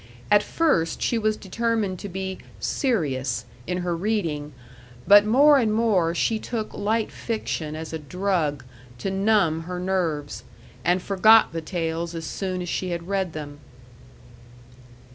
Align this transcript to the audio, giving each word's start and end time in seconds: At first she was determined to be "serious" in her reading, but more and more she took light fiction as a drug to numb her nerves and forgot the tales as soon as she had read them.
At 0.31 0.41
first 0.41 0.99
she 0.99 1.19
was 1.19 1.37
determined 1.37 1.99
to 1.99 2.09
be 2.09 2.39
"serious" 2.59 3.45
in 3.67 3.83
her 3.85 3.95
reading, 3.95 4.51
but 5.07 5.27
more 5.27 5.59
and 5.59 5.71
more 5.71 6.15
she 6.15 6.39
took 6.39 6.73
light 6.73 7.11
fiction 7.11 7.75
as 7.75 7.93
a 7.93 7.99
drug 7.99 8.63
to 8.97 9.11
numb 9.11 9.61
her 9.69 9.79
nerves 9.79 10.43
and 10.83 11.03
forgot 11.03 11.53
the 11.53 11.61
tales 11.61 12.15
as 12.15 12.25
soon 12.25 12.63
as 12.63 12.67
she 12.67 12.89
had 12.89 13.07
read 13.07 13.33
them. 13.33 13.59